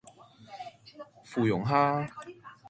[1.23, 2.09] 芙蓉蝦